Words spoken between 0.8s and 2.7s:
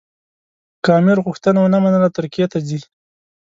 که امیر غوښتنه ونه منله ترکیې ته